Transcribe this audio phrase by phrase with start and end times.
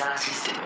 [0.00, 0.60] サーシステム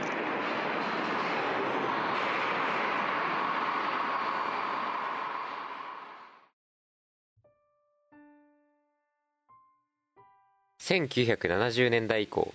[10.78, 12.54] 1970年代以降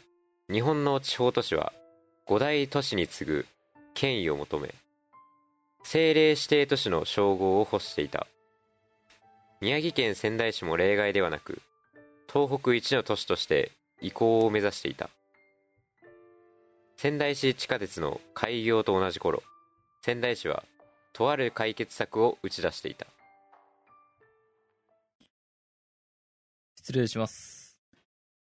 [0.50, 1.74] 日本の地方都市は
[2.26, 3.46] 五大都市に次ぐ
[3.94, 4.74] 権威を求め
[5.80, 8.26] 政令指定都市の称号を欲していた。
[9.60, 11.62] 宮城県仙台市も例外ではなく
[12.32, 15.10] 東北一の都市として移行を目指していた。
[17.02, 19.42] 仙台市地下鉄の開業と同じ頃
[20.02, 20.66] 仙台市は
[21.14, 23.08] とある解決策を打ち出していた
[26.76, 27.78] 失礼します。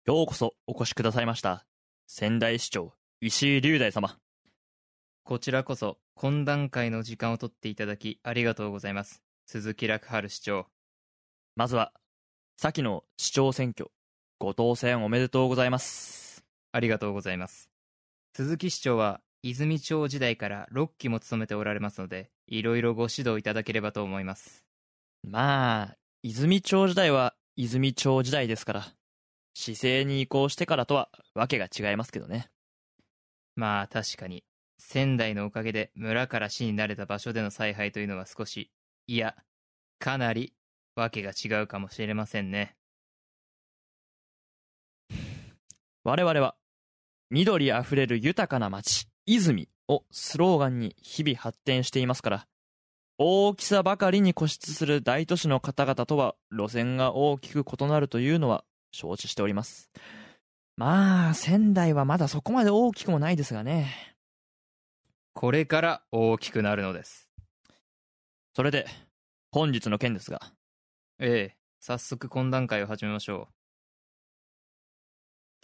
[0.05, 1.65] ようこそお越しくださいました
[2.07, 4.15] 仙台市長石井龍大様
[5.25, 9.21] こちらこそ、懇談会の時間を取っていただき、ありがとうございます。
[9.45, 10.67] 鈴木楽春市長。
[11.57, 11.91] まずは
[12.55, 13.91] 先の市長選挙
[14.39, 17.76] ご当選おめでとうございますありがとうございます。
[18.37, 24.63] 鈴木市長は、泉町時代から6期も務めておられますので、いろいろご指導いただければと思います。
[25.23, 28.93] まあ泉町時代は泉町時代ですから
[29.55, 32.51] 市政に移行してからとはわけが違いますけどね
[33.55, 34.43] まあ確かに、
[34.77, 38.69] 仙台のおかげで村から市になれた場所での采配というのは少し、
[39.07, 39.35] いや、
[39.97, 40.53] かなり、
[40.95, 42.75] わけが違うかもしれませんね。
[46.03, 46.55] 我々は
[47.29, 52.47] 緑あふれる豊かな町泉をスローガンに日々発展していますから
[53.17, 59.89] 大きさばかりに固執する大都市の方々とは路線が大きく異なるというのは承知しております
[60.75, 64.15] まあ仙台はまだそこまで大きくもないですがね
[65.37, 67.29] これから大きくなるのです。
[68.55, 68.87] それで
[69.51, 70.41] 本日の件ですが
[71.19, 73.47] ええ、早速懇談会を始めましょ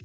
[0.00, 0.04] う。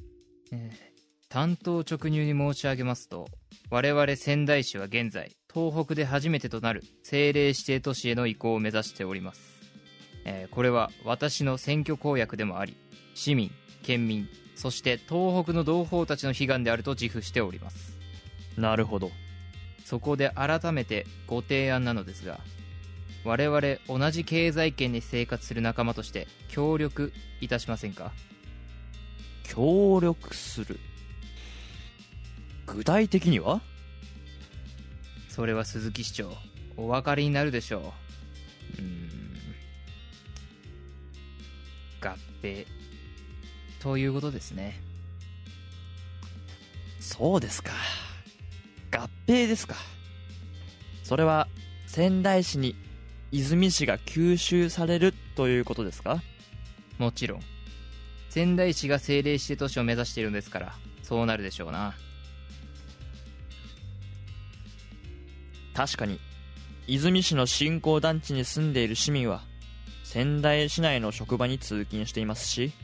[0.50, 0.89] ええ
[1.32, 3.28] 担当直入に申し上げますと、
[3.70, 9.40] 我々仙台市は現在、東北で初めてとなる政令指定都市への移行を目指しております。
[10.24, 12.76] えーこれは私の選挙公約でもあり、
[13.14, 13.52] 市民、
[13.84, 17.96] 県民、そして東北の同胞たちの悲願であると自負しております。
[18.56, 19.12] なるほど
[19.84, 22.40] そこで改めてご提案なのですが
[23.24, 28.10] 我々同じ経済圏に生活する仲間として協力いたしませんか？
[29.44, 30.80] 協力する？
[32.74, 33.60] 具体的には？
[35.28, 36.32] それは鈴木市長
[36.76, 37.92] お分かりになるでしょ
[38.78, 38.82] う。
[38.82, 39.10] うーん。
[42.00, 42.66] 合併。
[43.80, 44.80] ということですね。
[47.00, 47.72] そうですか。
[48.92, 49.76] 合併ですか。
[51.02, 51.48] それは
[51.86, 52.76] 仙台市に
[53.32, 56.22] 泉市が吸収されるということですか？
[56.98, 57.40] もちろん。
[58.28, 61.94] 仙台市が政令指定都市を目指しているんですからそうなるでしょうな
[65.80, 66.20] 確かに
[66.86, 69.40] 泉市の新興団地に住んでいる市民は
[70.04, 72.74] 仙台市内の職場に通勤していますし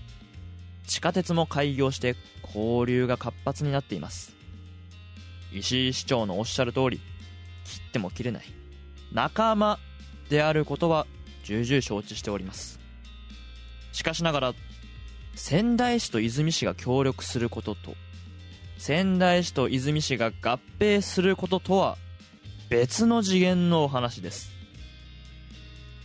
[0.86, 4.32] 地下鉄も開業して交流が活発になっています。
[5.52, 7.00] 石井市長のおっしゃる通り
[7.64, 8.44] 切っても切れない
[9.12, 9.78] 仲間
[10.30, 11.06] であることは
[11.44, 12.80] 重々承知しております。
[13.92, 14.54] しかしながら
[15.34, 17.94] 仙台市と泉市が協力することと
[18.78, 21.98] 仙台市と泉市が合併することとは
[22.68, 24.50] 別の次元のお話です。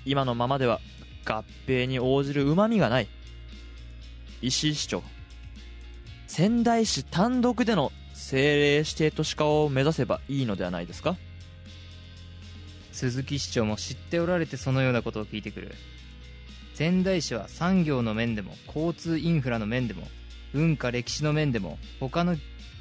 [0.06, 0.80] 今のままでは
[1.26, 3.08] 合併に応じるうまみがない。
[4.44, 5.02] 石井市長
[6.28, 11.18] 仙台市単独での政令指定都市化を目指せばいいのではないですか？
[12.92, 15.74] 鈴木市長も知っておられてそのようなことを聞いてくる。
[16.76, 20.08] 仙台市は産業の面でも交通インフラの面でも
[20.54, 22.36] 文化歴史の面でも他の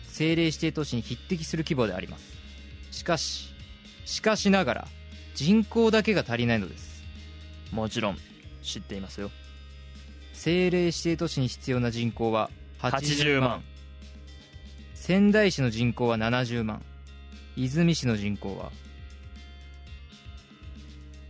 [0.08, 2.36] 政令指定都市に匹敵する規模であります。
[2.90, 3.48] しかし
[4.10, 4.88] しかしながら
[5.36, 7.04] 人口だけが足りないのです。
[7.70, 8.18] もちろん
[8.60, 9.30] 知っていますよ。
[10.32, 13.62] 政令指定都市に必要な人口は80万。
[14.94, 16.82] 仙台市の人口は70万。
[17.56, 18.72] 出水市の人口は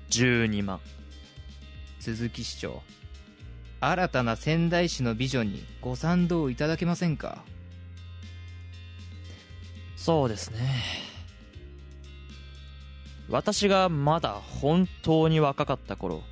[0.08, 0.80] 12万。
[1.98, 2.82] 鈴木市長。
[3.80, 7.44] 新たな仙台市のビジョンにご賛同いただけませんか？
[9.96, 11.09] そうですね
[13.30, 16.22] 私がまだ本当に若かった頃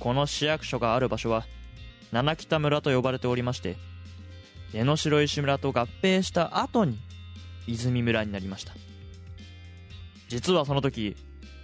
[0.00, 1.46] この市役所がある場所は
[2.10, 3.76] 七北村と呼ばれておりまして
[4.72, 6.98] 江ノ城石村と合併した後に
[7.66, 8.74] 泉村になりました。
[10.28, 11.16] 実はその時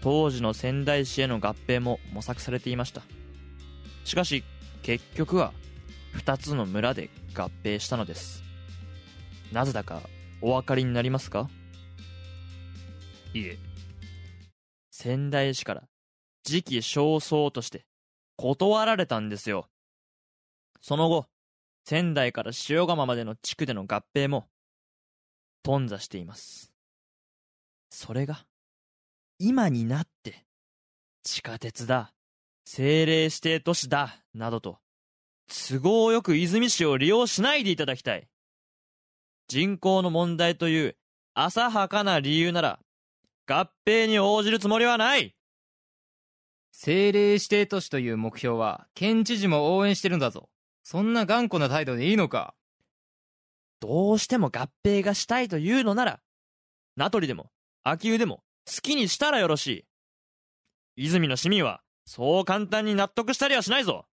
[0.02, 3.02] 当時の仙台市への合併も模索されていました。
[4.04, 4.44] しかし
[4.82, 5.52] 結局は
[6.16, 8.42] 2つの村で合併したのです。
[9.52, 10.00] なぜだか
[10.40, 11.48] お分かりになりますか？
[13.34, 13.58] いえ。
[15.02, 15.82] 仙台市から
[16.44, 17.86] 時期尚早として
[18.36, 19.68] 断られたんですよ。
[20.80, 21.26] その後
[21.84, 24.46] 仙台から塩釜までの地区での合併も
[25.64, 26.72] 頓挫しています。
[27.90, 28.46] それが
[29.40, 30.44] 今になって
[31.24, 32.12] 地下鉄だ
[32.64, 34.78] 政令指定都市だなどと
[35.48, 38.28] 都合よく泉市を利用しないでいただきたい。
[39.48, 40.96] 人口の問題という
[41.34, 42.78] 浅はかな理由なら
[43.46, 45.34] 合併に応じるつもりはない。
[46.72, 50.48] 政令指定都市という目標は県知事も応援してるんだぞ。
[50.82, 52.54] そんな頑固な態度でいいのか。
[53.80, 56.20] どうしても合併がしたいというのなら
[56.96, 57.50] 名取でも
[57.82, 59.84] 秋保でも好きにしたらよろしい。
[60.96, 64.06] 泉の市民はそう簡単に納得したりはしないぞ。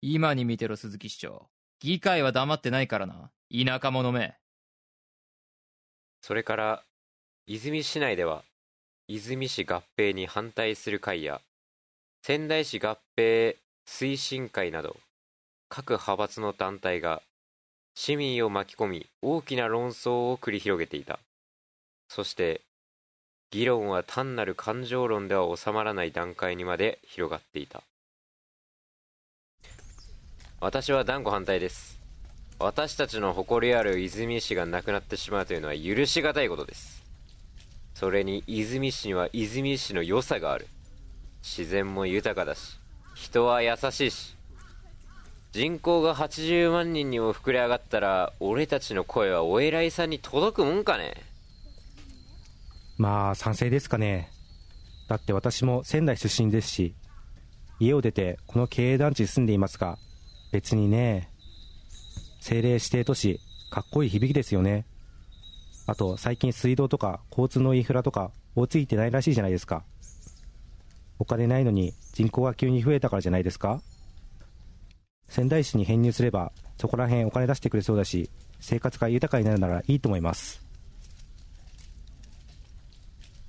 [0.00, 1.48] 今に見てろ鈴木市長。
[1.80, 3.30] 議会は黙ってないからな。
[3.50, 4.36] 田舎者め。
[6.20, 6.84] それから
[7.50, 8.42] 泉市内では
[9.08, 11.40] 泉市合併に反対する会や
[12.22, 13.56] 仙台市合併
[13.88, 14.98] 推進会など
[15.70, 17.22] 各派閥の団体が
[17.94, 21.20] 市民を巻き込み大きな論争を繰り広げていた。
[22.10, 22.60] そして
[23.50, 27.82] 議論は単なる感情論では収まらない段階にまで広がっていた。
[30.60, 31.98] 私は断固反対です。
[32.58, 36.97] 私たちの誇りある泉市がなくなってしまうというのは許し難いことです。
[37.98, 40.68] それに泉市には泉市の良さがある。
[41.42, 42.78] 自然も豊かだし
[43.16, 44.36] 人は優しいし
[45.50, 51.14] 人口が80万人にも膨れ上がったら俺たちの声はお偉いさんに届くもんかね。
[52.98, 54.30] まあ賛成ですかね。
[55.08, 56.94] だって私も仙台出身ですし
[57.80, 59.98] 家を出てこの経営団地に住んでいますが
[60.52, 61.30] 別にね
[62.38, 63.40] 政令指定都市
[63.70, 64.86] かっこいい響きですよね。
[65.88, 69.84] あと最近水道とか交通のインフラとか追いついてないらしいじゃないですか。
[71.18, 73.80] お金ないのに人口が急に増えたからじゃないですか。
[75.30, 78.28] 仙台市に編入すればそこら辺お金出してくれそうだし
[78.60, 80.62] 生活が豊かになるならいいと思います。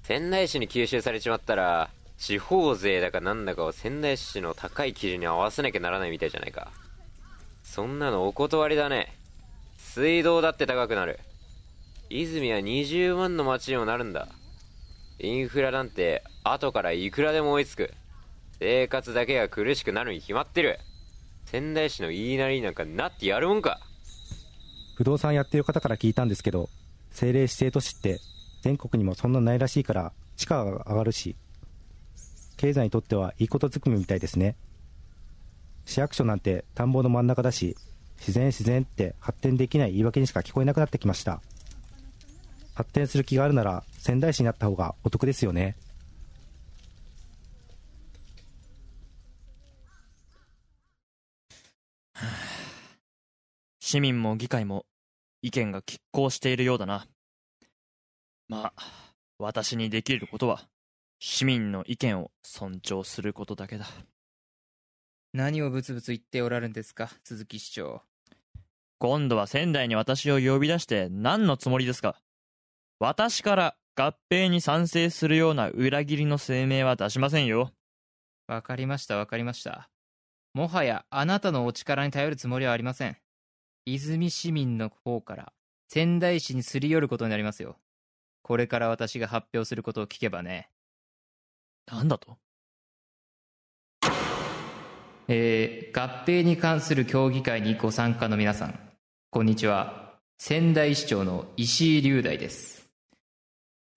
[0.04, 6.72] 仙台市に吸収されちまったら地方税だかなんだかを仙台市の高い基準に合わせなきゃならないみたいじゃないか。
[7.64, 9.14] そんなのお断りだね。
[9.78, 11.20] 水道だって高くなる。
[12.10, 14.28] 泉は20万の町にもなるんだ。
[15.20, 17.94] インフラなんて後からいくらでも追いつく。
[18.60, 20.80] 生活だけが苦しくなるに決まってる。
[21.46, 23.80] 仙台市の言いなりなんかなってやるもんか。
[24.96, 26.70] 不動産やってる方から聞いたんですけど
[27.12, 28.20] 政令指定都市って
[28.62, 31.38] 全国にもそんなないらしいから地価が上がるし
[32.58, 34.56] 経済にとってはいいことずくめみたいですね。
[35.86, 37.78] 市役所なんて田んぼの真ん中だし
[38.20, 41.42] 自然自然って発展できない言い訳にしか聞こえなくなってきました。
[42.80, 45.76] 発展する気があるなら仙台市になった方がお得ですよね。
[53.82, 54.86] 市民も議会も
[55.42, 57.06] 意見が拮抗しているようだな。
[58.48, 58.84] まあ
[59.40, 60.70] 私にできることは
[61.20, 63.90] 市民の意見を尊重することだけだ。
[65.34, 68.04] 何をブツブツ言っておられるんですか鈴木市長。
[69.00, 72.16] 今度は仙台に私を呼び出して何のつもりですか
[73.02, 77.72] 私から合併に賛成するような裏切りの声明は出しませんよ。
[78.46, 79.90] わかりましたわかりました。
[80.54, 83.16] もはやあなたのお力に頼るつもりはありません。
[83.86, 85.54] 泉市民の方から
[85.88, 87.78] 仙台市にすり寄ることになりますよ。
[88.42, 90.70] これから私が発表することを聞けばね。
[91.90, 92.38] なんだと？
[95.30, 98.78] えー、合併に関する協議会にご参加の皆さん
[99.30, 100.20] こんにちは。
[100.38, 102.79] 仙台市長の石井龍大です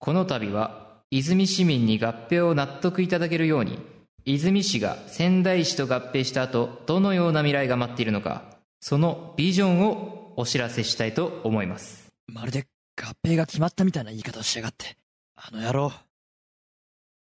[0.03, 3.79] この度は泉市民に合併を納得いただけるように
[4.25, 8.43] 泉市が仙台市と合併した後どのような未来が待っているのか
[8.81, 12.65] そのビジョンをお知らせしたいと思いますまるで
[13.01, 14.97] 合併が決まったみたいな言い方をしやがって。
[15.37, 15.93] あの野郎。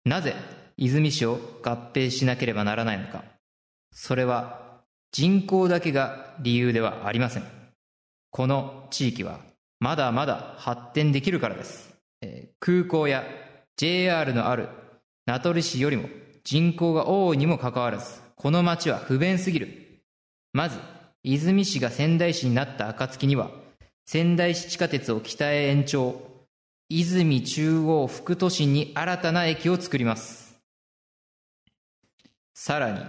[0.05, 0.35] なぜ
[0.77, 3.23] 泉市を合併しなければならないのか
[3.93, 4.81] それは
[5.13, 7.45] 人口だけが理由ではありません
[8.33, 9.39] この地域は
[9.79, 11.92] まだまだ発展できるからです、
[12.23, 13.25] えー空港や
[13.77, 14.69] JR のある
[15.27, 16.09] 名取市よりも
[16.45, 20.01] 人口が多いにもかかわらずこの町は不便すぎる。
[20.53, 23.51] まず和泉市が仙台市になった暁には
[24.07, 26.33] 仙台市地下鉄を北へ延長。
[26.91, 30.61] 和泉中央副都心に新たな駅を作ります。
[32.55, 33.01] さらに、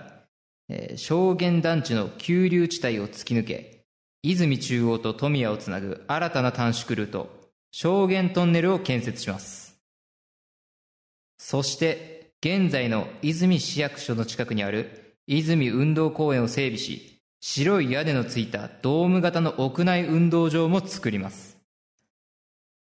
[0.70, 3.84] えー証言団地の急流地帯を突き抜け
[4.22, 7.43] 泉中央と富谷をつなぐ新たな短縮ルート。
[7.76, 9.82] 証言トンネルを建設します。
[11.40, 21.58] そして現在の泉市役所の近くにある泉運動公園を整備し白い屋根のついたドーム型の屋内運動場も作ります。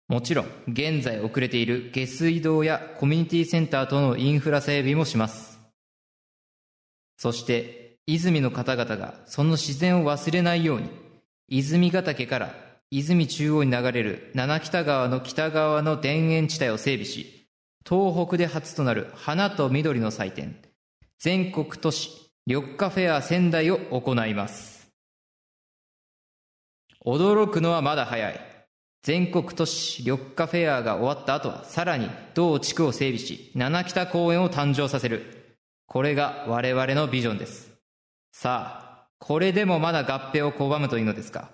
[0.09, 5.59] もちろん現在遅れている下水道やコミュニティセンター等のインフラ整備もします。
[7.17, 10.91] そして泉の方々がその自然を忘れないように
[11.49, 17.49] 泉ヶ岳から泉中央に流れる七北川の北側の田園地帯を整備し
[17.89, 20.57] 東北で初となる花と緑の祭典
[21.19, 22.11] 全国都市
[22.47, 24.89] 緑化フェア仙台を行います。
[27.05, 28.41] 驚くのはまだ早い。
[29.03, 35.59] 全国都市緑化フェアが終わった後はさらに同地区を整備し七北公園を誕生させる。
[35.87, 37.73] これが我々のビジョンです。
[38.33, 41.51] さあこれでもまだ合併を拒むというのですか？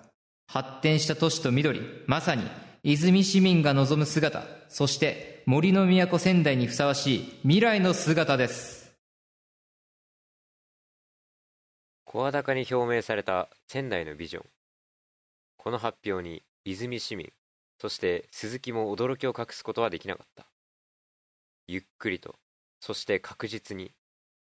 [0.47, 2.43] 発展した都市と緑まさに
[2.83, 8.95] 泉市民が望む姿そして森の都仙台にふさわしい未来の姿です。
[12.05, 14.45] 声高に表明された仙台のビジョン。
[15.57, 17.31] この発表に泉市民
[17.79, 20.45] そして鈴木も驚きを隠すことはできなかった。
[21.67, 22.35] ゆっくりと
[22.79, 23.91] そして確実に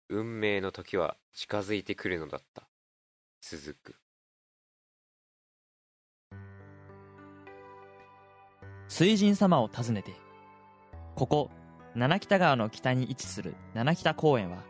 [0.10, 2.63] 運命の時は近づいてくるのだった。
[3.42, 3.96] 続く。
[8.88, 10.13] 水神様を訪ねて
[11.15, 11.50] ここ
[11.96, 14.63] 七北川の北に位置する七北公園は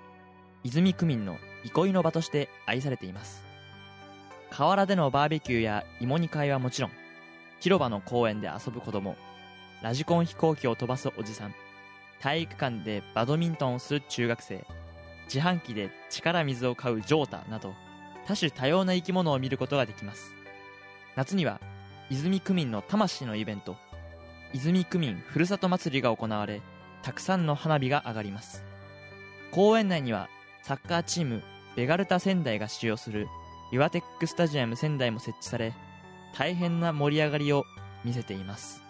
[0.63, 3.45] 泉区民の憩いの場として愛されています。
[4.49, 6.91] 河原でのバーベキューや芋煮会はもちろん
[7.59, 9.15] 広場の公園で遊ぶ子供
[9.81, 11.53] ラジコン飛行機を飛ばすおじさん
[12.21, 14.65] 体育館でバドミントンをする中学生
[15.25, 17.73] 自販機で力水を買うジョータなど
[18.25, 20.31] 多種多様な生き物を見ることができます。
[21.15, 21.59] 夏には
[22.09, 23.75] 泉区民の魂のイベント
[24.53, 26.61] 泉区民ふるさと祭りが行われ
[27.01, 28.63] たくさんの花火が上がります。
[29.51, 30.29] 公園内には
[30.63, 31.43] サッカーチーム
[31.75, 33.27] ベガルタ仙台が使用する
[33.71, 35.73] ユアテックスタジアム仙台も設置され
[36.33, 37.65] 大変な盛り上がりを
[38.03, 38.81] 見せています。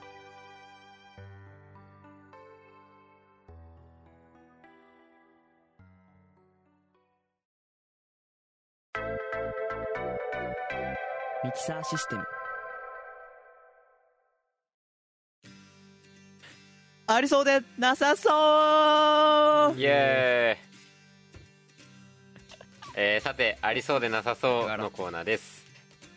[11.44, 12.37] ミキサーシステム。
[17.10, 19.80] ありそうでなさそう。
[19.80, 20.68] イエーイ。
[23.00, 25.64] えーさてありそうでなさそうのコーナーです、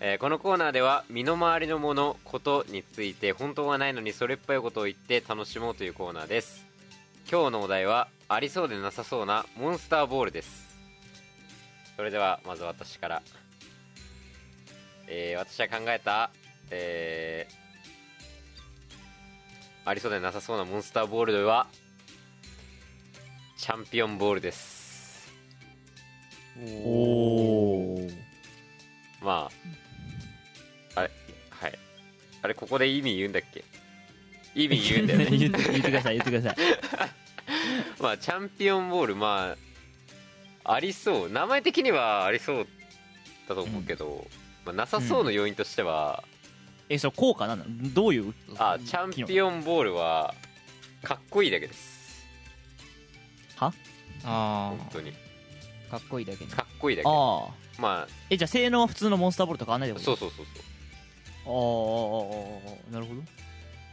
[0.00, 6.66] えーこのコーナーでは身の回りのものことについて本当はないのにそれっぽいことを言って楽しもうというコーナーです。
[7.30, 10.68] 今日のお題はありそうでなさそうなモンスターボールです。
[11.96, 13.22] それではまず私から、
[15.06, 16.30] えー私が考えた、
[16.72, 17.69] えー
[19.84, 21.66] ありそうでなさそうなモンスターボールは
[23.56, 25.30] チャンピオンボールです。
[26.62, 26.64] お
[28.04, 28.10] お
[29.22, 29.50] ま
[30.94, 31.10] ああれ
[31.50, 31.78] はい。
[32.42, 33.64] あれここで意味言うんだっけ？
[34.54, 35.26] 意味言うんだよね。
[35.36, 36.66] 言って言ってください言ってください。
[38.02, 39.56] まあチャンピオンボールま
[40.64, 41.30] あありそう。
[41.30, 42.66] 名前的にはありそう
[43.48, 44.26] だと思うけど、
[44.64, 46.22] まあ、なさそうの要因としては、
[46.90, 47.64] えそれ効果なんな？
[47.64, 48.34] のどういう？
[48.58, 50.34] あチャンピオンボールは
[51.02, 52.26] かっこいいだけです。
[53.56, 53.72] あ
[54.24, 55.12] 本当に。
[55.88, 56.50] あかっこいいだけね。
[56.50, 57.08] かっこいいだけ。
[57.08, 60.64] ああまえじゃあ性能は普通のモンスターボールと変わんないってことあそうそうそうそう。
[61.46, 63.22] ああなるほど。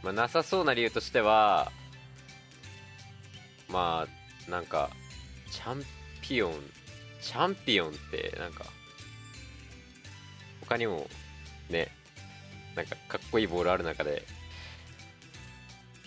[0.02, 1.72] まあ、なさそうな理由としては
[3.68, 4.06] ま
[4.46, 4.90] あなんか
[5.50, 5.84] チャン
[6.20, 6.52] ピオン
[7.22, 8.66] チャンピオンってなんか
[10.60, 11.08] 他にも
[11.70, 11.88] ね
[12.78, 14.22] なんかかっこいいボールある中で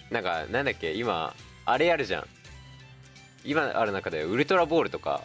[0.10, 1.36] なんかなんだっけ今
[1.66, 2.26] あれやるじゃん。
[3.44, 5.22] 今ある中でウルトラボールとか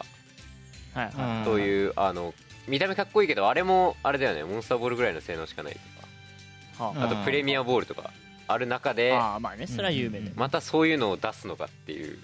[0.93, 2.33] はいはい、そういうあの
[2.67, 4.43] 見た目かっこいいけどあれもあれだよね。
[4.43, 5.77] モンスターボールぐらいの性能しかない
[6.77, 7.23] とはかあとうん。
[7.23, 8.11] プレミアボールとか
[8.47, 12.23] ある中でああまあねそれは有名で、うんまたそういうのを出すのかっていうと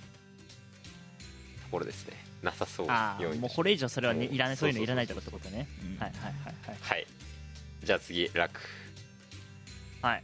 [1.72, 2.14] ころですね。
[2.42, 4.70] なさそうもうこれ以上それは、ね、うんいらないそう。
[4.70, 5.68] いうのいらないってことね。
[5.84, 6.00] うん。
[6.00, 6.10] はい。
[6.10, 6.34] はいはい
[6.68, 7.08] はいはい。
[7.84, 8.60] じゃあ次楽
[10.04, 10.24] はい、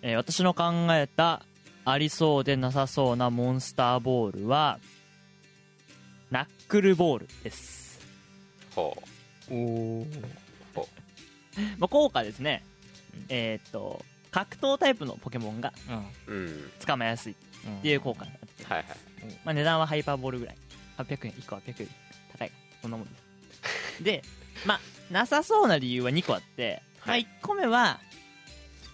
[0.00, 1.42] えー私の考えた
[1.84, 4.78] ありそうでなさそうなモンスターボールは
[6.30, 8.00] ナックルボールです、
[8.74, 8.96] ほ
[9.50, 9.54] う。
[9.54, 10.06] お
[11.78, 12.64] まあ、効果ですね。
[13.28, 15.74] えーっと格闘タイプのポケモンが
[16.26, 16.34] うん。
[16.34, 18.86] うん捕まえやすいっていう効果になってはいはい。
[19.44, 20.56] まあ、値段はハイパーボールぐらい。
[20.96, 21.88] 800円1個800円。
[22.32, 22.52] 高い。
[22.80, 23.14] そんなもんで
[23.98, 24.02] す。
[24.02, 24.22] で
[24.64, 24.80] まあ
[25.12, 28.00] なさそうな理由は2個あって、まあ、1個目は、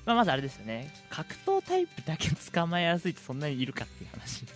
[0.08, 0.90] まあ、まずあれですよね。
[1.10, 4.46] 格闘タイプだけ捕まえやすいってそんなにいるかっていう話。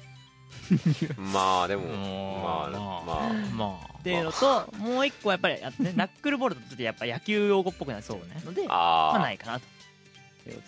[1.32, 1.90] まあでもうん。
[1.92, 3.02] まあまあ。
[3.04, 3.32] まあ。
[3.54, 3.98] まあ。
[3.98, 5.54] っていうのと、もう1個はやっぱり
[5.84, 9.66] ね ナックルボールだとちょっとやっぱ野球用語っぽくなっちゃうので、まあ、あないかなと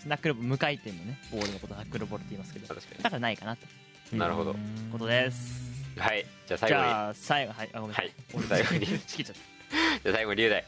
[0.07, 2.67] ナックル無回転のねボールのことをナックルボールって言いますけど。
[2.67, 3.69] あ確かだからないかなとい
[4.13, 4.55] うなるほど。
[4.93, 5.63] ことです。
[5.97, 6.27] にはい。
[6.47, 6.87] じゃあ最じ後に。
[6.87, 8.45] ゃあ最後はいあごめんなさい、はい。
[8.49, 8.87] 最後に。
[9.25, 10.65] じゃあ最後に龍大。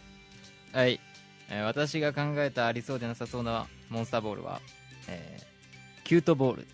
[0.72, 1.00] はい、
[1.50, 4.60] えー私が考えたありそうでなさそうなモンスターボールは、
[5.08, 5.46] えー
[6.04, 6.68] キュートボール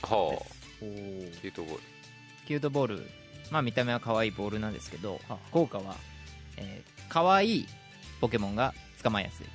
[0.00, 0.40] ほたおう
[0.80, 1.82] キュートボール。
[2.46, 3.10] キュートボール。
[3.50, 5.36] まあ見た目は可愛いボールなんですけどはあ。
[5.50, 5.96] 効果は、
[6.56, 7.66] えー可愛い
[8.20, 9.46] ポケモンが捕まえやすい。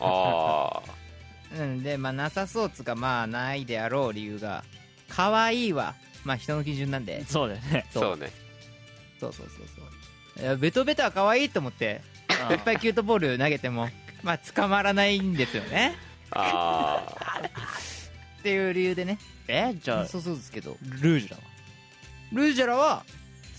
[0.00, 0.82] あ
[1.56, 4.64] うんでまあなさそうつかまあないであろう理由が
[5.08, 5.94] 可愛いは
[6.24, 7.24] まあ人の基準なんで。
[7.26, 7.86] そうだよね。
[7.88, 8.30] あそうね。
[9.20, 9.66] そうそうそう
[10.46, 10.56] そう。
[10.58, 12.00] ベトベトは可愛いと思って
[12.50, 13.88] いっぱいキュートボール投げても
[14.22, 15.94] まあ捕まらないんですよね。
[16.30, 17.42] ああ
[18.40, 19.18] っていう理由でね。
[19.48, 19.74] え？
[19.82, 21.42] じゃあそうそうですけどルージュだわ
[22.32, 23.04] ルージュラは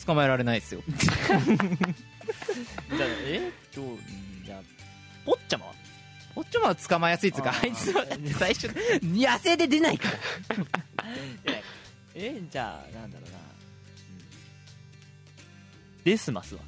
[0.06, 0.82] 捕まえられないですよ。
[0.90, 1.40] じゃあ
[3.26, 3.52] え？
[3.76, 3.98] どう
[4.46, 4.62] じゃあ
[5.26, 5.74] ポッチャマは？
[6.36, 7.54] こっちも捕まえやすいっつうか？
[7.62, 8.68] あいつはだって最初
[9.04, 10.18] 野生で出ないから。
[12.16, 13.38] えじゃあなんだろうな、
[16.04, 16.62] デスマスは？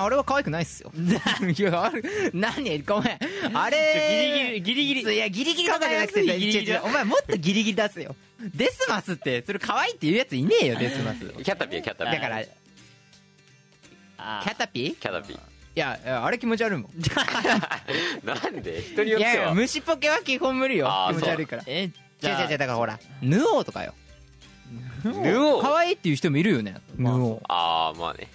[0.00, 0.92] あ俺は可愛くないっすよ。
[0.96, 2.02] いやある。
[2.34, 2.78] 何？
[2.82, 3.18] ごめん。
[3.56, 5.16] あれギリギリギリギリ。
[5.16, 8.14] いやギリギリとかじゃなくてギリギリ違う違うお前もっとギリギリ出すよ。
[8.54, 11.18] デスマスってそれ可愛いって言うやついねえよデスマス。
[11.20, 12.12] キャタピーキャタピー。
[12.14, 12.50] だからキ
[14.18, 14.88] あャタピー？
[14.90, 15.38] いキャタピー。
[15.74, 16.90] やいやあれ気持ち悪いもん。
[18.24, 18.82] なんで？
[18.82, 19.48] 人によいやいっては。
[19.50, 20.90] や虫ポケは基本無理よ。
[21.10, 21.62] 気持ち悪いから。
[21.66, 23.94] え違じゃあう違う違うだからほらヌオーとかよ。
[25.04, 26.74] ヌオ可愛いっていう人もいるよね。
[26.96, 27.42] ヌまあオー。
[27.48, 28.28] ああまあね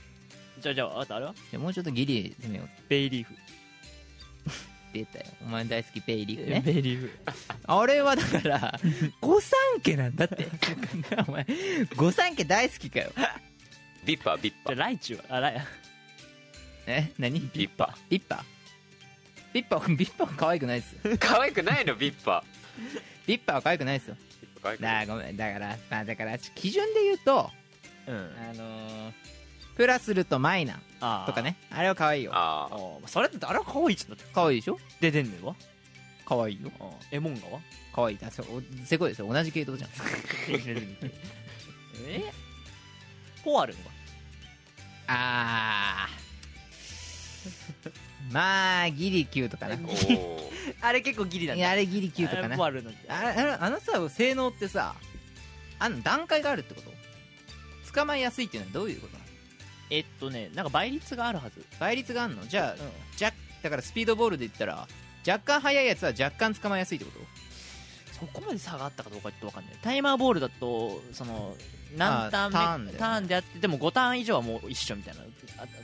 [0.63, 1.31] じゃあじゃああとあれは？
[1.31, 2.69] いやもうちょっとギリ攻めよう。
[2.87, 3.35] ベイリーフ。
[4.93, 5.25] 出たよ。
[5.41, 6.61] お前大好きベイリーフね。
[6.65, 7.11] ベイリーフ。
[7.65, 8.79] あれはだから
[9.21, 10.47] 御三家なんだって。
[11.27, 11.45] お前
[11.95, 13.11] 御三家大好きかよ。
[14.05, 15.37] ビッパービッパじゃあライチュウは？
[15.37, 15.67] あライ
[16.87, 17.11] え？
[17.17, 17.39] 何？
[17.39, 18.43] ビッパビッパ
[19.53, 20.99] ビッパ ビッパは可愛くないですよ。
[21.03, 21.95] ー可愛くないの？
[21.95, 22.43] ビッパ
[23.25, 24.17] ビッパは可愛くないですよ。
[24.57, 25.07] ー可愛くない。
[25.07, 25.37] だごめん。
[25.37, 27.51] だからまあだから基準で言うと
[28.07, 28.15] うん。
[28.15, 29.13] あのー
[29.75, 31.25] プラスルとマイナあー。
[31.25, 31.55] とかね。
[31.71, 32.31] あれは可愛いよ。
[32.33, 34.09] ああーそれってあれは可愛いっつうん。
[34.09, 34.79] だって可愛いでしょ？
[35.01, 35.55] ででんねんわ
[36.25, 36.71] 可愛いよ。
[36.79, 36.89] あー。
[37.15, 37.59] エモンガは
[37.95, 38.17] 可愛い。
[38.17, 38.43] だそ
[38.85, 39.89] せこいですよ同じ系統じゃん。
[42.07, 42.23] え？
[43.43, 43.91] ポアルンは？
[45.07, 46.23] あー。
[48.31, 49.75] まあギリ9とかな。
[50.81, 52.55] あれ結構ギリなんいやあれギリ9とかな。
[52.55, 54.95] ポアルンなんてああのあのさ性能ってさ
[55.79, 56.91] あの段階があるってこと？
[57.93, 59.13] 捕まえやすいっていうのはどういうこと？
[59.17, 59.22] なの
[59.89, 61.65] えっとねなんか倍率があるはず。
[61.79, 62.47] 倍率があるの？
[62.47, 62.79] じゃあ、うん。
[63.15, 64.87] じゃだからスピードボールで言ったら
[65.27, 67.19] 若干速いやつは若干捕まえやすいってこと？
[68.13, 69.75] そこまで差があったかどうかちょっと分かんない。
[69.81, 71.55] タイマーボールだとその
[71.97, 72.97] 何ターン目ターンでね。
[72.99, 75.23] ターンであってでも5ターン以上はもう一緒みたいなあ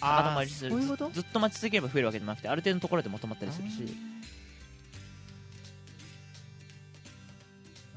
[0.01, 0.71] あー高止まりする。
[0.71, 1.09] そういうこと？
[1.11, 3.97] ずっと待ち続ければ増えるわけじゃなくてある程度のところでまとまったりするし。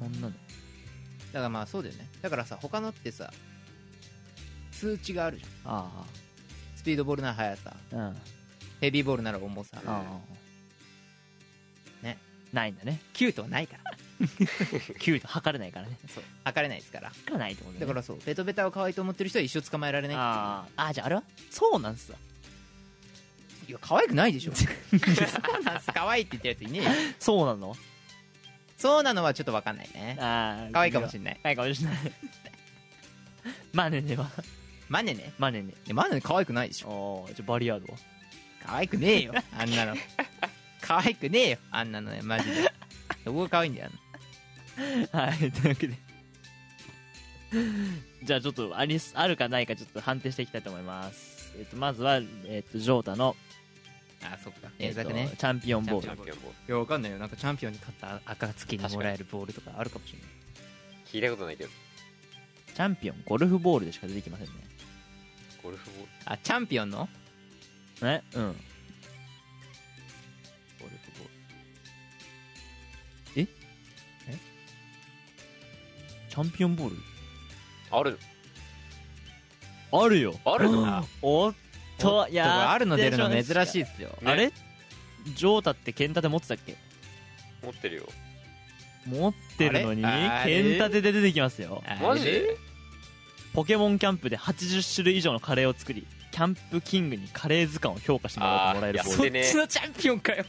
[0.00, 0.30] こんなの。
[0.30, 2.08] だからまあそうだよね。
[2.20, 3.32] だからさ他のってさ
[4.82, 5.72] 数値があるじゃん。
[5.76, 5.90] あ
[6.74, 7.76] スピードボールなら速さ。
[7.92, 8.16] あうん。
[8.80, 9.80] ヘビーボールなら重さ。
[9.86, 10.02] あ
[12.02, 12.04] あ。
[12.04, 12.18] ね。
[12.52, 12.98] ないんだね。
[13.14, 13.92] 9とはないから。
[14.26, 15.96] 9と測れないからね。
[16.12, 16.24] そう。
[16.42, 17.10] 測れないですから。
[17.10, 17.80] 測らないってことね。
[17.80, 18.18] だからそう。
[18.24, 22.18] ベトベタを可愛いと思ってる人は一生捕まえられないあーあーじゃああれはそうなんすわ。
[23.68, 24.52] いや可愛くないでしょ。
[24.58, 25.92] そうなんす。
[25.92, 26.90] 可愛いって言ったやついねえよ。
[27.20, 27.76] そうなの？
[28.76, 30.16] そうなのはちょっと分かんないね。
[30.18, 31.38] ああ可愛いかもしれんない。
[31.40, 32.12] 可愛いかもしれない。
[33.72, 34.28] マネネは
[34.92, 35.32] マネね。
[35.38, 36.88] マネネいやマネね可愛くないでしょ。
[37.24, 37.98] おじゃあバリアードは？
[38.62, 39.96] 可愛くねえよあんなの。
[40.82, 42.70] 可愛くねえよあんなのねマジで。
[43.24, 43.90] どこが可愛いんだよ
[45.12, 45.96] はいというわけで。
[48.22, 53.34] じゃあちょっとありすあるかないかちょっと判定していきたいと思います、えっとまずは、えっとジョータの、
[54.22, 54.68] あそっか。
[54.78, 55.34] えっと検索ね。
[55.38, 56.02] チャンピオンボール。
[56.02, 56.54] チャンピオンボール。
[56.68, 57.18] いやわかんないよ。
[57.18, 58.88] なんかチャンピオンに勝った暁に。
[58.94, 60.28] もらえるボールとかあるかもしれない。
[61.06, 61.70] 聞いたことないけど。
[62.74, 64.52] チャンピオンゴルフボールでしか出てきませんね
[65.62, 66.08] ゴルフボール。
[66.26, 67.08] あチャンピオンの？
[68.00, 68.42] ねうん。
[68.42, 68.52] ゴ
[70.84, 73.42] ルフボール。
[73.42, 73.46] え？
[74.28, 74.38] え？
[76.28, 76.96] チャンピオンボール？
[77.90, 78.18] ある。
[79.92, 80.34] あるよ。
[80.44, 80.70] ある？
[80.70, 81.54] のおっ
[81.98, 82.26] と。
[82.28, 84.08] いやあるの出るの珍しいいっすよ。
[84.22, 84.32] ね。
[84.32, 84.50] あれ？
[85.24, 86.76] ジョータってケンタで持ってたっけ？
[87.62, 88.08] 持ってるよ。
[89.06, 90.26] 持ってるのにあれ？
[90.26, 90.62] あれ？
[90.62, 91.84] ケンタで出てきますよ。
[92.00, 92.24] マジ？
[92.24, 92.56] で
[93.52, 99.00] ポケモンキャンプで80種類以上のカレーを作りキャンプキングにカレー図鑑を評価してもらうともらえる。
[99.00, 100.44] あーボールそっちのチャンピオンかよ。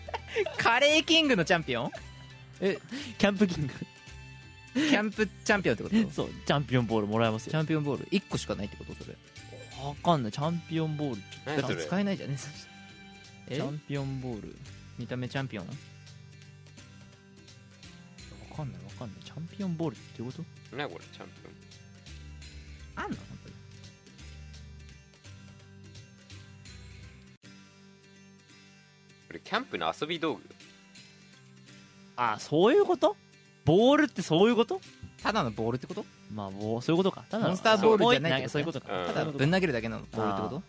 [0.56, 1.90] カレーキングのチャンピオン？
[3.18, 3.74] キャンプキング。
[4.74, 5.94] キャンプチャンピオンってこと？
[5.94, 7.52] チ そうチャンピオンボールもらえますよ。
[7.58, 8.06] ャンピオンボール。
[8.06, 8.94] 1個しかないってこと？
[8.94, 9.16] それ。
[9.86, 10.32] わかんない。
[10.32, 11.84] チャンピオンボール何それ？
[11.84, 12.38] 使えないじゃんね。
[13.48, 13.56] え？
[13.56, 14.56] チャンピオンボール。
[14.98, 15.66] 見た目チャンピオン？
[15.66, 15.72] わ
[18.56, 19.22] かんないわかんない。
[19.22, 20.44] チャンピオンボールっていうこと？
[20.74, 21.04] 何これ？
[21.12, 21.45] チャンピオン
[22.96, 23.16] あんの？
[23.16, 23.54] 本当に
[29.28, 30.42] これキャンプの遊び道具？
[32.16, 33.16] あそういうこと？
[33.64, 34.80] ボールってそういうこと？
[35.22, 36.04] ただのボールってこと？
[36.32, 37.24] まあもうそういうことか。
[37.28, 39.00] ただのモンスターボールじゃないってことそういうことか。
[39.00, 39.06] うん。
[39.08, 40.62] ただぶん投げるだけのボールってこと？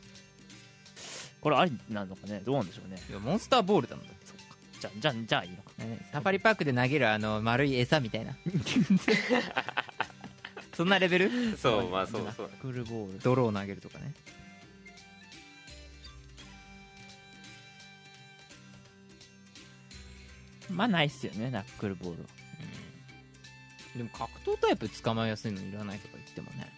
[1.39, 2.41] これありなのかね？
[2.45, 2.97] どうなんでしょうね。
[3.09, 4.25] いやモンスターボールだもんだって。
[4.27, 4.43] そっか。
[4.79, 5.71] じゃあじゃあじゃあいいのか。
[5.77, 8.35] ねサファリパークで投げるあの丸い餌みたいな
[10.77, 11.57] そんなレベル？
[11.57, 12.49] そうまあそうそう。
[12.61, 13.19] クルボール。
[13.21, 14.13] 泥を投げるとかね。
[20.69, 22.29] まあないっすよねナックルボールは。
[23.95, 26.71] でも格闘タイプ捕まえやすいのいらないとか言ってもね。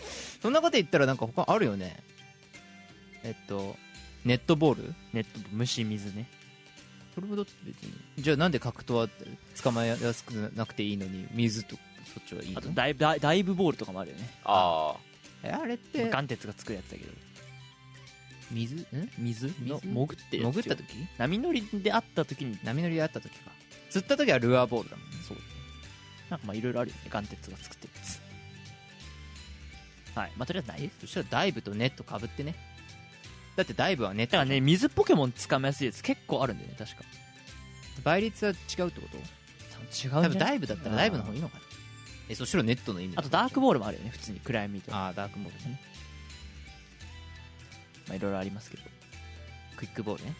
[0.42, 2.02] そんなこと言ったらなんか他あるよね。
[3.22, 3.76] えっと
[4.24, 4.92] ネットボール？
[5.12, 6.28] ネット虫水ね。
[7.14, 7.92] それもだって別に。
[8.18, 9.08] じゃあなんで格闘は
[9.62, 11.78] 捕まえやすくなくていいのに水と
[12.12, 12.58] そっちはいいの？
[12.58, 14.28] あとダイブダイダイブボールとかもあるよね。
[14.44, 14.96] あ
[15.42, 16.08] えあれって？
[16.10, 17.12] ガン鉄が作るやつだけど。
[18.50, 18.74] 水？
[18.74, 18.86] ん？
[19.18, 19.46] 水？
[19.64, 20.84] の水潜ってるやつ潜った時？
[21.18, 22.58] 波乗りで会った時に。
[22.64, 23.50] 波乗りで会った時か。
[23.90, 25.16] 釣った時はルアーボールだもんね。
[25.26, 25.38] そう。
[26.28, 27.02] なんかまあいろいろあるよね。
[27.10, 28.20] ガン鉄が作ってるやつ。
[30.16, 30.32] はい。
[30.36, 32.54] まあとりあえずないですそしたらダイブとネットかぶってね。
[33.56, 37.02] だってダイブはネットだからね水ポケモン捕まえやすいやつ結構あるんだよね確か。
[38.04, 39.16] 倍率は違うってこと？
[40.06, 41.64] 違う多分ダねイブだったらダイブの方がいいのかな
[42.30, 44.38] えそしたらネットの意味あとダークボールもあるよね普通に。
[44.38, 44.96] 暗闇とか。
[44.96, 45.80] ああダークボールね。
[48.06, 48.84] まあいろいろありますけど。
[49.76, 50.34] クイックボールね。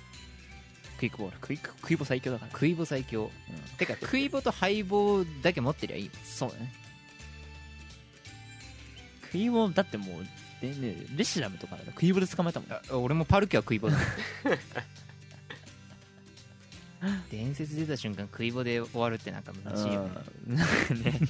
[0.98, 1.38] クイックボール。
[1.40, 3.24] クイッククイボ最強だからクイボ最強。
[3.24, 3.31] うん。
[3.76, 6.72] てかクイボとハイボだけ持ってりゃいいそうだね。
[9.33, 10.26] クイボだってもう
[10.61, 12.72] でねレシラムとかだからクイボで捕まえたもん。
[12.72, 13.96] あ俺もパルキアはクイボだ
[17.31, 20.11] 伝説出た瞬間クイボで終わるってなんか虚しいよね。
[20.49, 20.57] うん。
[20.57, 21.21] なんかね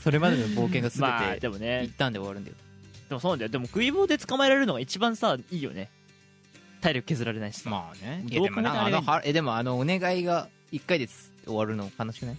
[0.00, 1.84] それまでの冒険が全まあてでもね。
[1.84, 2.56] 一旦で終わるんだよ。
[3.08, 5.88] でもそうなんだよでもクイボで捕まえられるのが一番さいいよね。
[6.80, 7.70] 体力削られないしさ。
[7.70, 8.24] まあね。
[8.30, 12.36] えあのはえでもあのお願いが1回です終わるの悲しくない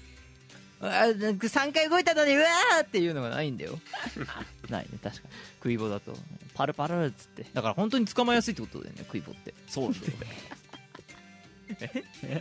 [0.84, 3.78] あなんか3回動いたのにうわーっていうのがないんだよ。
[4.70, 5.30] ないね確かに。
[5.60, 6.16] クイボだと。
[6.56, 7.46] パルパルっつって。
[7.54, 9.54] だから本当に捕まえやすいってことだよねクイボって。
[9.68, 10.04] そうだよ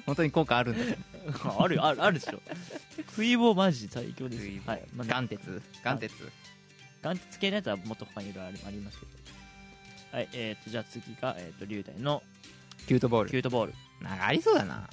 [0.07, 0.90] 本当に効果あるんだ。
[0.90, 0.97] よ
[1.59, 2.40] あるよあるあるでしょ。
[3.14, 4.62] クイボマジ最強ですよ。
[4.66, 6.12] はい、まあ、ガン鉄ガン鉄
[7.03, 9.12] ガン鉄系のやつはもっと他にいろいろありありますけど。
[10.12, 12.23] はいえー、とじゃあ次が、えー、と龍大の
[12.87, 13.31] キュートボール。
[13.31, 13.75] キュートボール。
[14.01, 14.88] なんかありそうだな。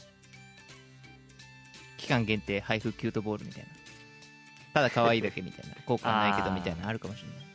[1.98, 3.70] 期間限定配布キュートボールみたいな。
[4.74, 5.76] ただ可愛いだけみたいな。
[5.86, 7.48] 効果はないけどみたいなあるかもしれない。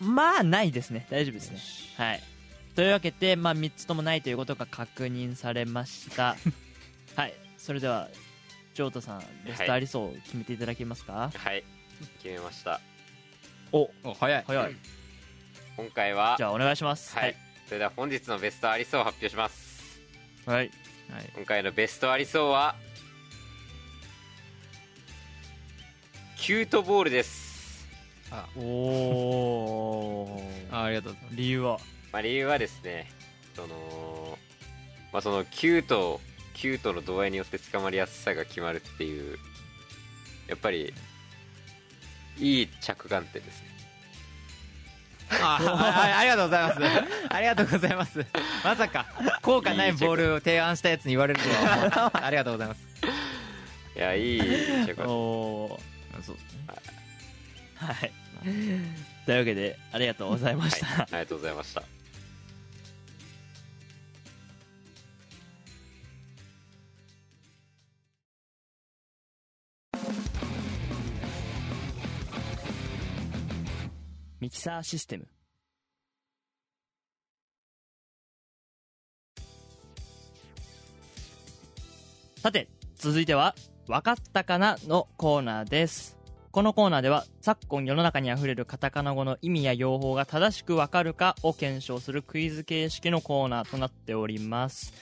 [0.00, 1.06] まあないですね。
[1.10, 1.58] 大丈夫ですね。
[1.96, 2.33] はい
[2.74, 6.36] というわけで、まあ、3つともないということが確認されました。
[7.14, 7.34] はい。
[7.56, 8.08] それでは
[8.74, 11.62] ジョータさんベストありそう決めていただけますか、はい。
[12.20, 12.80] 決めました。
[13.70, 14.44] おお早い。
[14.46, 14.76] 早い。
[15.76, 17.16] 今回はじゃあお願いします。
[17.16, 17.36] はい。
[17.66, 20.00] それでは本日のベストありそうを発表します。
[20.44, 20.70] はい。
[21.10, 21.32] はい。
[21.36, 22.74] 今回のベストありそうは
[26.36, 27.86] キュートボールです。
[28.56, 31.36] おおあありがとうございます。
[31.36, 31.93] 理由は？
[32.14, 33.08] まあ、理由はですね
[33.56, 34.38] その
[35.12, 36.20] まあそのキュート
[36.52, 39.36] キュートの度合いによって捕まりやすさが決まるっていう
[40.46, 40.94] やっぱり
[42.38, 43.68] いい着眼点ですね。
[45.42, 46.80] ああありがとうございます。
[47.30, 48.24] ありがとうございます。
[48.62, 49.06] まさか
[49.42, 52.12] 効果ないボールを提案したやつに言われるとは。
[52.14, 52.80] ありがとうございます。
[53.96, 55.06] いやいい着眼点。
[55.08, 55.80] お
[56.24, 56.64] そうですね。
[57.74, 58.12] はい。
[59.26, 61.82] というわけでありがとうございました、はい、ありがとうございました
[74.44, 75.26] ミキサーシステム。
[82.42, 83.54] さて続いては
[83.88, 86.18] 「わかったかな?」のコーナーです。
[86.50, 94.92] このコーナーでは昨今世の中にあふれるカタカナ語の意味や用法が正しくわかるかを検証するクイズ形式のコーナーとなっております、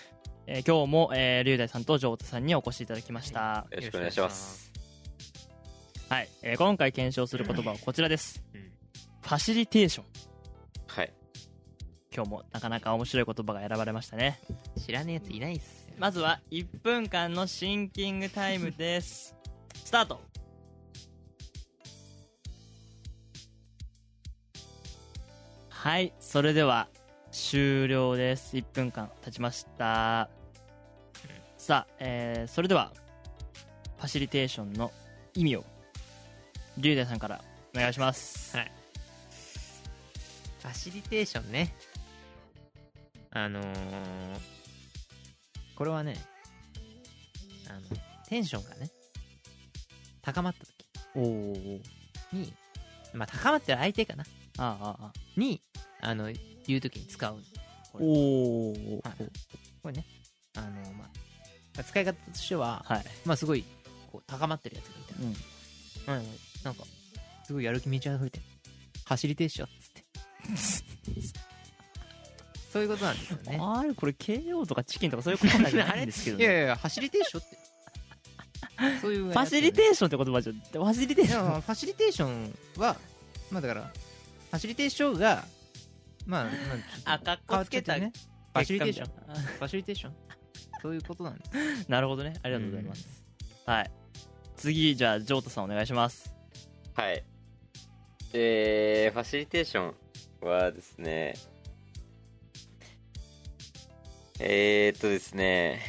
[0.47, 3.67] えー今日も、えー、龍大さんと城太さんにお越しいただきました。
[3.73, 4.73] よろしくお願いします。
[6.09, 8.72] はい、えー今回検証する言葉はこちらです、うん
[9.23, 10.07] ファシリテーション。
[10.89, 11.13] はい。
[12.15, 14.41] 今日もなかなか面白い言葉が選ばれましたね。
[14.85, 15.95] 知らねえやついないっすよ。
[15.99, 19.35] まずは1分間のシンキングタイムです。
[19.85, 20.21] スタート。
[25.69, 26.89] はいそれでは
[27.31, 28.57] 終了です。
[28.57, 30.29] 1分間経ちました。
[31.57, 32.93] さあ、えーそれでは
[33.97, 34.91] ファシリテーションの
[35.35, 35.65] 意味を
[36.77, 37.41] 龍大さんから
[37.75, 38.57] お願いします。
[38.57, 38.82] はい
[40.62, 41.75] ファシリテーションね。
[43.33, 43.75] あのー、
[45.75, 46.16] これはね
[47.68, 47.81] あの
[48.29, 48.90] テンションがね
[50.22, 50.72] 高まった時。
[51.16, 51.53] おお
[52.33, 52.55] に
[53.12, 54.25] まあ高まってる相手かな。
[54.59, 55.61] ああああに
[56.01, 56.31] あの
[56.66, 57.37] 言う時に使う
[57.92, 58.05] これ。
[58.05, 59.14] おおはい。
[59.83, 60.07] これね
[60.57, 61.11] あのま
[61.77, 63.05] あ使い方としてははい。
[63.25, 63.64] まあすごい
[64.12, 65.03] こう高まってるやつがい
[66.07, 66.12] た。
[66.12, 66.22] らうん。
[66.22, 66.27] うん
[66.62, 66.85] なんか
[67.44, 68.40] すごいやる気めちゃ溢れて
[69.05, 69.82] 走りてえっしょっつって
[72.73, 73.59] そういうことなんですよね。
[73.61, 77.59] あれこれ KO とかチキンとかそういうことじゃないんですけど、 いやいやいや走りてえっしょって。
[79.01, 81.53] そういうファシリテーーションって言葉じゃファシリテーいション。
[81.53, 82.97] やファシリテーションは
[83.51, 85.45] まあだからファシリテーションが
[86.27, 88.13] まあ、まあ、ちょっとあかっこつけたね。
[88.55, 89.33] ファシリテーション。
[89.33, 90.15] ンファシリテーション。
[90.81, 91.51] そういうことなんです。
[91.89, 92.35] なるほどね。
[92.43, 93.25] ありがとうございます、
[93.67, 93.91] はい。
[94.57, 96.35] 次じゃあジョータさんお願いします。
[96.95, 97.25] はい。
[98.33, 99.95] えー、ファシリテーション
[100.47, 101.35] はですね。
[104.41, 105.81] えー、っとですね。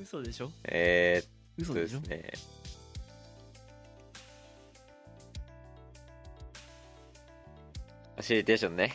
[0.00, 0.50] 嘘でしょ？
[0.64, 2.00] えー、嘘ですしょ？
[2.02, 2.32] ね
[8.16, 8.92] ファシリテーションね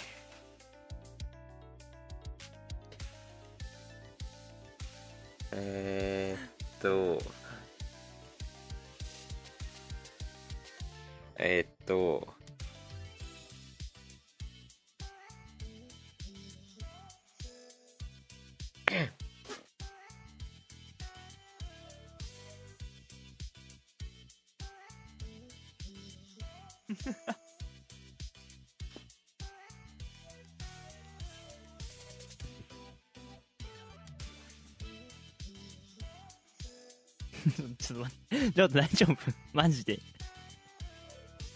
[37.79, 39.17] ちょっと待ってジョータ大丈夫？
[39.53, 39.99] マジで？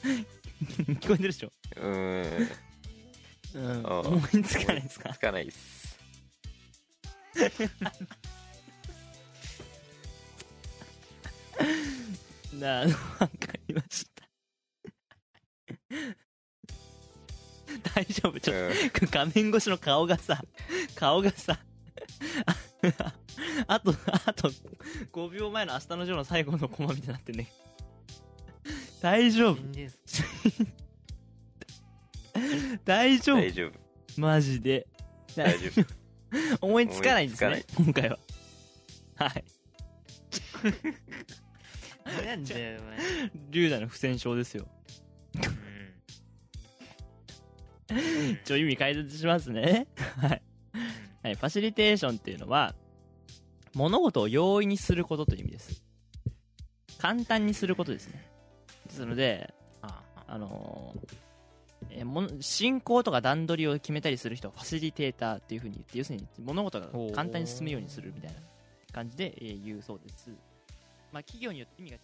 [0.62, 1.52] 聞こえてるでしょ？
[1.78, 2.50] うーん。
[3.54, 3.88] うん。
[3.88, 5.14] あ思いつかないですか？
[5.14, 5.48] つかない。
[5.48, 5.98] っす
[12.54, 13.30] なあわか
[13.68, 14.28] りました。
[17.96, 18.40] 大丈夫？
[18.40, 19.10] ちょっとうん。
[19.12, 20.44] 画面越しの顔がさ、
[20.96, 21.58] 顔がさ、
[22.46, 22.56] あ
[23.68, 24.52] あと、あと、
[25.12, 27.52] 5秒前の明日のジョーの最後のコマみたいになって んね。
[29.02, 29.58] 大丈夫
[32.86, 33.72] 大丈夫大丈夫
[34.18, 34.88] マジで。
[35.36, 36.02] 大丈夫
[36.66, 38.20] 思いつかないんですね、今回は。
[39.16, 39.44] はい。
[42.26, 44.68] なんだよお前龍大の不戦勝ですよ。
[48.46, 49.88] ちょ、意味解説しますね。
[50.18, 50.42] はい。
[51.24, 52.74] はい、ファシリテーションっていうのは、
[53.74, 55.84] 物事を容易にすることという意味です。
[56.98, 58.26] 簡単にすることですね。
[58.86, 61.08] ですので、あのー
[61.90, 68.38] えーもの進行とか段取りを決めたりする人はファシリテーターっていうふうに言って、要するに物事が簡単に進むようにするみたいな
[68.94, 70.30] 感じで、えー言うそうです。
[71.12, 71.98] まあ、企業によって意味が